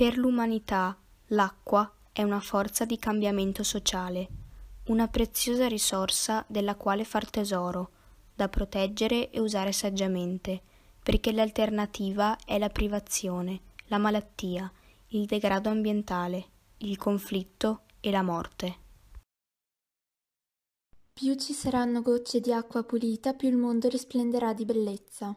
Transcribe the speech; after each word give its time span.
Per 0.00 0.16
l'umanità 0.16 0.96
l'acqua 1.26 1.92
è 2.10 2.22
una 2.22 2.40
forza 2.40 2.86
di 2.86 2.98
cambiamento 2.98 3.62
sociale, 3.62 4.28
una 4.86 5.08
preziosa 5.08 5.66
risorsa 5.66 6.42
della 6.48 6.74
quale 6.74 7.04
far 7.04 7.28
tesoro, 7.28 7.90
da 8.34 8.48
proteggere 8.48 9.28
e 9.28 9.40
usare 9.40 9.72
saggiamente, 9.72 10.62
perché 11.02 11.32
l'alternativa 11.32 12.38
è 12.46 12.56
la 12.56 12.70
privazione, 12.70 13.60
la 13.88 13.98
malattia, 13.98 14.72
il 15.08 15.26
degrado 15.26 15.68
ambientale, 15.68 16.46
il 16.78 16.96
conflitto 16.96 17.82
e 18.00 18.10
la 18.10 18.22
morte. 18.22 18.76
Più 21.12 21.34
ci 21.34 21.52
saranno 21.52 22.00
gocce 22.00 22.40
di 22.40 22.54
acqua 22.54 22.82
pulita, 22.84 23.34
più 23.34 23.50
il 23.50 23.58
mondo 23.58 23.86
risplenderà 23.90 24.54
di 24.54 24.64
bellezza. 24.64 25.36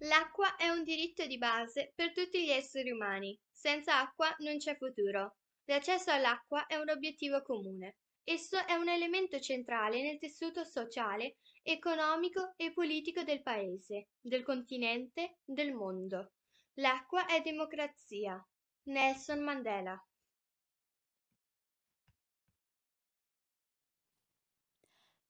L'acqua 0.00 0.56
è 0.56 0.68
un 0.68 0.82
diritto 0.82 1.24
di 1.26 1.38
base 1.38 1.92
per 1.94 2.12
tutti 2.12 2.44
gli 2.44 2.50
esseri 2.50 2.90
umani. 2.90 3.38
Senza 3.50 3.98
acqua 3.98 4.34
non 4.40 4.58
c'è 4.58 4.76
futuro. 4.76 5.36
L'accesso 5.64 6.10
all'acqua 6.10 6.66
è 6.66 6.76
un 6.76 6.90
obiettivo 6.90 7.42
comune. 7.42 7.96
Esso 8.22 8.58
è 8.66 8.74
un 8.74 8.88
elemento 8.88 9.40
centrale 9.40 10.02
nel 10.02 10.18
tessuto 10.18 10.64
sociale, 10.64 11.36
economico 11.62 12.52
e 12.56 12.72
politico 12.72 13.22
del 13.22 13.42
paese, 13.42 14.08
del 14.20 14.42
continente, 14.42 15.38
del 15.44 15.72
mondo. 15.72 16.32
L'acqua 16.74 17.26
è 17.26 17.40
democrazia. 17.40 18.44
Nelson 18.84 19.42
Mandela. 19.42 19.98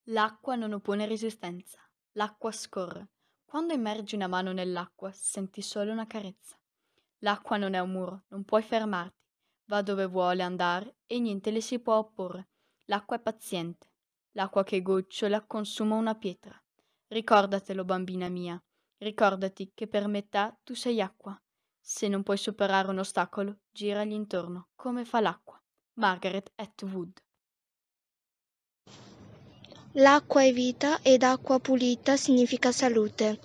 L'acqua 0.04 0.56
non 0.56 0.72
oppone 0.72 1.06
resistenza. 1.06 1.78
L'acqua 2.12 2.50
scorre. 2.50 3.08
Quando 3.46 3.72
immergi 3.72 4.16
una 4.16 4.26
mano 4.26 4.52
nell'acqua, 4.52 5.12
senti 5.12 5.62
solo 5.62 5.92
una 5.92 6.06
carezza. 6.06 6.58
L'acqua 7.20 7.56
non 7.56 7.74
è 7.74 7.78
un 7.78 7.90
muro, 7.90 8.24
non 8.28 8.44
puoi 8.44 8.62
fermarti. 8.62 9.24
Va 9.66 9.82
dove 9.82 10.04
vuole 10.06 10.42
andare 10.42 10.96
e 11.06 11.20
niente 11.20 11.52
le 11.52 11.60
si 11.60 11.78
può 11.78 11.96
opporre. 11.96 12.48
L'acqua 12.86 13.16
è 13.16 13.20
paziente. 13.20 13.92
L'acqua 14.32 14.64
che 14.64 14.82
gocciola 14.82 15.46
consuma 15.46 15.94
una 15.94 16.16
pietra. 16.16 16.60
Ricordatelo, 17.06 17.84
bambina 17.84 18.28
mia. 18.28 18.62
Ricordati 18.98 19.70
che 19.74 19.86
per 19.86 20.08
metà 20.08 20.58
tu 20.64 20.74
sei 20.74 21.00
acqua. 21.00 21.40
Se 21.80 22.08
non 22.08 22.24
puoi 22.24 22.36
superare 22.36 22.90
un 22.90 22.98
ostacolo, 22.98 23.60
giragli 23.70 24.12
intorno, 24.12 24.70
come 24.74 25.04
fa 25.04 25.20
l'acqua. 25.20 25.58
Margaret 25.94 26.52
Atwood. 26.56 27.22
L'acqua 29.98 30.42
è 30.42 30.52
vita 30.52 31.00
ed 31.00 31.22
acqua 31.22 31.58
pulita 31.58 32.18
significa 32.18 32.70
salute. 32.70 33.40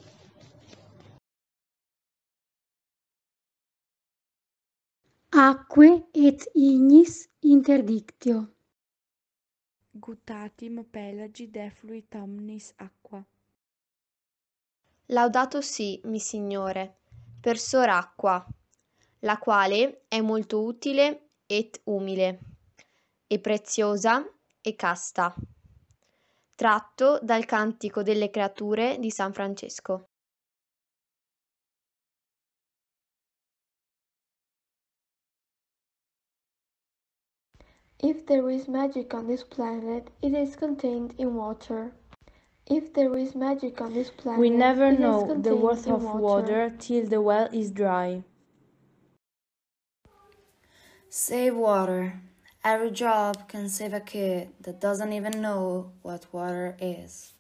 Acque 5.30 6.10
et 6.12 6.50
ignis 6.54 7.30
interdictio. 7.40 8.56
Gutatim 9.92 10.84
pelagi 10.92 11.50
defluit 11.50 12.14
omnis 12.16 12.74
aqua. 12.76 13.24
Laudato 15.06 15.62
si, 15.62 16.02
mi 16.04 16.20
Signore, 16.20 16.98
per 17.40 17.58
sor 17.58 17.88
acqua, 17.88 18.46
la 19.20 19.38
quale 19.38 20.04
è 20.10 20.20
molto 20.20 20.64
utile 20.64 21.30
et 21.46 21.80
umile, 21.86 22.40
e 23.26 23.40
preziosa 23.40 24.30
e 24.60 24.76
casta. 24.76 25.34
Tratto 26.62 27.18
dal 27.24 27.46
Cantico 27.46 28.04
delle 28.04 28.30
creature 28.30 29.00
di 29.00 29.10
San 29.10 29.34
Francesco. 29.34 30.10
If 37.98 38.26
there 38.28 38.48
is 38.52 38.68
magic 38.68 39.12
on 39.16 39.26
this 39.26 39.44
planet, 39.44 40.12
it 40.22 40.36
is 40.36 40.56
contained 40.56 41.16
in 41.18 41.34
water. 41.34 41.96
If 42.68 42.94
there 42.94 43.18
is 43.18 43.34
magic 43.34 43.82
on 43.82 43.94
this 43.94 44.12
planet, 44.12 44.40
We 44.40 44.52
never 44.52 44.90
it 44.90 44.94
is 44.94 45.00
know 45.00 45.42
the 45.42 45.56
worth 45.56 45.88
of 45.88 46.04
water 46.04 46.76
till 46.78 47.08
the 47.08 47.24
well 47.24 47.50
is 47.52 47.72
dry. 47.72 48.24
Save 51.10 51.56
water. 51.56 52.22
Every 52.64 52.92
job 52.92 53.48
can 53.48 53.70
save 53.70 53.94
a 53.94 54.00
kid 54.00 54.50
that 54.62 54.80
doesn't 54.80 55.12
even 55.14 55.42
know 55.42 55.92
what 56.04 56.28
water 56.32 56.78
is. 56.80 57.34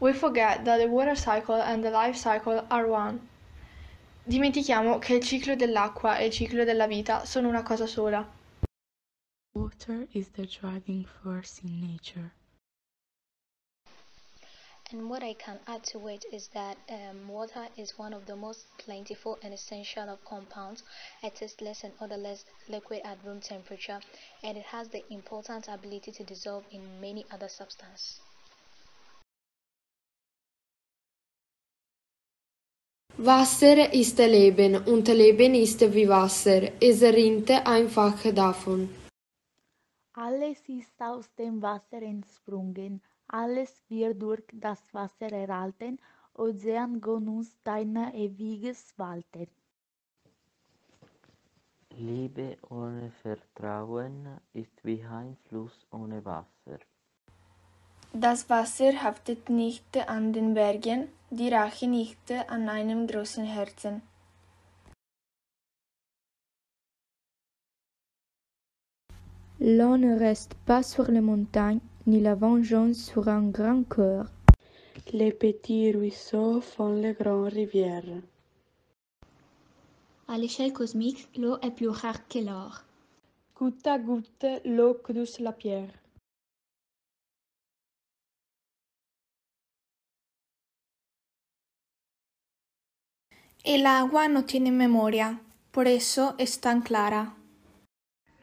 We 0.00 0.14
forget 0.14 0.64
that 0.64 0.78
the 0.78 0.86
water 0.86 1.14
cycle 1.14 1.60
and 1.60 1.84
the 1.84 1.90
life 1.90 2.16
cycle 2.16 2.64
are 2.70 2.86
one. 2.86 3.20
Dimentichiamo 4.26 4.98
che 5.00 5.16
il 5.16 5.22
ciclo 5.22 5.54
dell'acqua 5.54 6.16
e 6.16 6.26
il 6.26 6.32
ciclo 6.32 6.64
della 6.64 6.86
vita 6.86 7.26
sono 7.26 7.48
una 7.48 7.62
cosa 7.62 7.86
sola. 7.86 8.26
Water 9.54 10.06
is 10.12 10.30
the 10.30 10.46
driving 10.46 11.04
force 11.04 11.60
in 11.62 11.80
nature. 11.80 12.32
And 14.90 15.10
what 15.10 15.22
I 15.22 15.34
can 15.34 15.58
add 15.66 15.84
to 15.92 16.08
it 16.08 16.24
is 16.32 16.48
that 16.54 16.78
um, 16.88 17.28
water 17.28 17.66
is 17.76 17.98
one 17.98 18.14
of 18.14 18.24
the 18.24 18.36
most 18.36 18.64
plentiful 18.78 19.38
and 19.42 19.52
essential 19.52 20.08
of 20.08 20.24
compounds. 20.24 20.82
It 21.22 21.42
is 21.42 21.60
less 21.60 21.84
and 21.84 21.92
odorless 22.00 22.46
liquid 22.70 23.02
at 23.04 23.18
room 23.22 23.40
temperature, 23.40 24.00
and 24.42 24.56
it 24.56 24.64
has 24.64 24.88
the 24.88 25.04
important 25.12 25.68
ability 25.68 26.12
to 26.12 26.24
dissolve 26.24 26.64
in 26.72 27.00
many 27.02 27.26
other 27.30 27.48
substances. 27.48 28.20
Wasser 33.18 33.92
ist 33.92 34.18
Leben 34.18 34.76
und 34.86 35.08
Leben 35.08 35.54
ist 35.54 35.80
wie 35.92 36.08
Wasser. 36.08 36.70
Es 36.80 37.02
rinnt 37.02 37.50
einfach 37.50 38.22
davon. 38.32 38.88
Alles 40.14 40.60
ist 40.68 40.98
aus 41.00 41.28
dem 41.36 41.60
Wasser 41.60 42.00
entsprungen. 42.00 43.02
Alles 43.28 43.82
wird 43.88 44.20
durch 44.22 44.44
das 44.52 44.82
Wasser 44.92 45.30
erhalten. 45.30 45.98
Ozean 46.34 47.00
gonus 47.00 47.56
dein 47.64 47.96
ewiges 48.14 48.98
Walten. 48.98 49.48
Liebe 51.90 52.56
ohne 52.70 53.10
Vertrauen 53.22 54.38
ist 54.54 54.84
wie 54.84 55.02
ein 55.04 55.36
Fluss 55.48 55.86
ohne 55.90 56.24
Wasser. 56.24 56.78
Das 58.12 58.48
Wasser 58.48 59.02
haftet 59.02 59.50
nicht 59.50 59.96
an 60.08 60.32
den 60.32 60.54
Bergen, 60.54 61.08
die 61.30 61.48
Rache 61.48 61.86
nicht 61.88 62.30
an 62.48 62.68
einem 62.68 63.06
großen 63.06 63.44
Herzen. 63.44 64.02
L'on 69.60 70.00
ne 70.00 70.16
reste 70.20 70.54
pas 70.66 70.88
sur 70.88 71.08
les 71.08 71.20
montagnes, 71.20 71.82
ni 72.08 72.20
la 72.20 72.34
vengeance 72.34 72.96
sur 73.10 73.28
un 73.28 73.50
grand 73.50 73.82
cœur. 73.84 74.24
Les 75.12 75.30
petits 75.30 75.92
ruisseaux 75.92 76.62
font 76.62 76.94
les 76.94 77.12
grandes 77.12 77.52
rivières. 77.52 78.22
À 80.26 80.38
l'échelle 80.38 80.72
cosmique, 80.72 81.28
l'eau 81.36 81.58
est 81.60 81.70
plus 81.70 81.90
rare 81.90 82.26
que 82.26 82.38
l'or. 82.38 82.84
Goutte 83.54 83.86
à 83.86 83.98
goutte, 83.98 84.46
l'eau 84.64 84.94
creuse 84.94 85.38
la 85.40 85.52
pierre. 85.52 85.92
El 93.64 93.84
agua 93.84 94.28
no 94.28 94.46
tiene 94.46 94.70
memoria, 94.70 95.42
por 95.72 95.86
eso 95.86 96.34
es 96.38 96.58
tan 96.58 96.80
clara. 96.80 97.37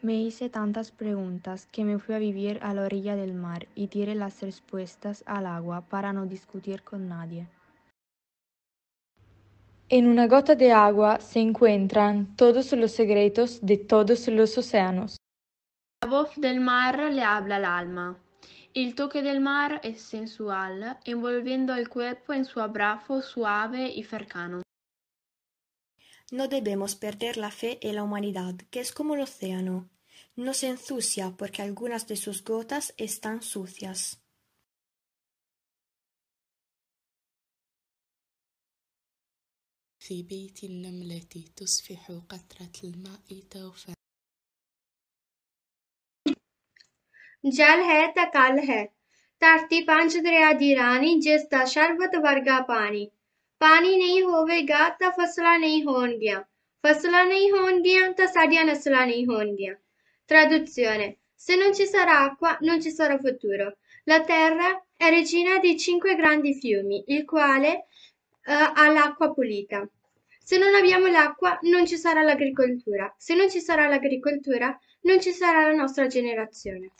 Me 0.06 0.14
hice 0.14 0.48
tantas 0.48 0.92
preguntas 0.92 1.66
que 1.72 1.82
me 1.84 1.98
fui 1.98 2.14
a 2.14 2.20
vivir 2.20 2.60
a 2.62 2.72
la 2.74 2.84
orilla 2.84 3.16
del 3.16 3.34
mar 3.34 3.66
y 3.74 3.88
tiré 3.88 4.14
las 4.14 4.40
respuestas 4.40 5.24
al 5.26 5.46
agua 5.46 5.80
para 5.80 6.12
no 6.12 6.26
discutir 6.26 6.84
con 6.84 7.08
nadie. 7.08 7.48
En 9.88 10.06
una 10.06 10.28
gota 10.28 10.54
de 10.54 10.70
agua 10.70 11.18
se 11.18 11.40
encuentran 11.40 12.36
todos 12.36 12.72
los 12.74 12.92
secretos 12.92 13.58
de 13.66 13.78
todos 13.78 14.28
los 14.28 14.56
océanos. 14.56 15.16
La 16.04 16.08
voz 16.08 16.30
del 16.36 16.60
mar 16.60 17.12
le 17.12 17.24
habla 17.24 17.56
al 17.56 17.64
alma. 17.64 18.16
El 18.74 18.94
toque 18.94 19.22
del 19.22 19.40
mar 19.40 19.80
es 19.82 20.02
sensual, 20.02 21.00
envolviendo 21.04 21.74
el 21.74 21.88
cuerpo 21.88 22.32
en 22.32 22.44
su 22.44 22.60
abrazo 22.60 23.22
suave 23.22 23.88
y 23.88 24.04
cercano. 24.04 24.62
No 26.30 26.46
debemos 26.46 26.94
perder 26.94 27.38
la 27.38 27.50
fe 27.50 27.80
en 27.82 27.96
la 27.96 28.04
humanidad, 28.04 28.54
que 28.70 28.78
es 28.78 28.92
como 28.92 29.16
el 29.16 29.22
océano. 29.22 29.88
No 30.36 30.54
se 30.54 30.68
ensucia 30.68 31.32
porque 31.36 31.62
algunas 31.62 32.06
de 32.06 32.16
sus 32.16 32.44
gotas 32.44 32.94
están 32.96 33.42
sucias. 33.42 34.20
Jal 47.42 47.80
es 47.80 48.14
tal, 48.14 48.30
tal. 48.32 48.90
Tardí, 49.38 49.84
cinco 49.86 50.20
días 50.20 50.58
de 50.58 50.76
pani, 52.66 53.12
pani 53.58 53.96
no 53.98 54.06
houve, 54.30 54.62
ga 54.64 54.96
da 54.98 55.12
fesla 55.12 55.58
no 55.58 55.66
houve, 55.66 56.18
ga 56.18 56.48
fesla 56.82 57.24
no 57.24 57.34
houve, 57.52 58.14
ga 59.56 59.78
traduzione. 60.26 61.18
Se 61.34 61.56
non 61.56 61.74
ci 61.74 61.86
sarà 61.86 62.20
acqua 62.20 62.58
non 62.60 62.82
ci 62.82 62.90
sarà 62.90 63.18
futuro. 63.18 63.78
La 64.04 64.20
terra 64.22 64.84
è 64.96 65.08
regina 65.08 65.58
di 65.58 65.78
cinque 65.78 66.14
grandi 66.14 66.54
fiumi 66.54 67.04
il 67.06 67.24
quale 67.24 67.86
uh, 68.46 68.52
ha 68.74 68.90
l'acqua 68.90 69.32
pulita. 69.32 69.88
Se 70.38 70.58
non 70.58 70.74
abbiamo 70.74 71.06
l'acqua 71.06 71.58
non 71.62 71.86
ci 71.86 71.96
sarà 71.96 72.22
l'agricoltura. 72.22 73.12
Se 73.16 73.34
non 73.34 73.50
ci 73.50 73.60
sarà 73.60 73.88
l'agricoltura 73.88 74.78
non 75.02 75.20
ci 75.20 75.32
sarà 75.32 75.62
la 75.62 75.74
nostra 75.74 76.06
generazione 76.06 76.90